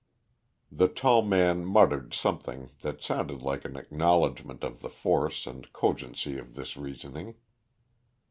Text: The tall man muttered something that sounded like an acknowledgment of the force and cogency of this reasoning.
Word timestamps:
The 0.71 0.87
tall 0.87 1.21
man 1.21 1.63
muttered 1.63 2.15
something 2.15 2.71
that 2.81 3.03
sounded 3.03 3.43
like 3.43 3.65
an 3.65 3.75
acknowledgment 3.77 4.63
of 4.63 4.81
the 4.81 4.89
force 4.89 5.45
and 5.45 5.71
cogency 5.73 6.39
of 6.39 6.55
this 6.55 6.75
reasoning. 6.75 7.35